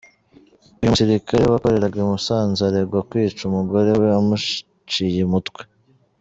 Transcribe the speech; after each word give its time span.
Uyu 0.79 0.91
musirikare 0.93 1.43
wakoreraga 1.45 1.97
i 2.03 2.07
Musanze 2.11 2.61
aregwa 2.65 2.99
kwica 3.09 3.41
umugore 3.49 3.89
we 3.99 4.07
amuciye 4.19 5.21
umutwe. 5.29 5.61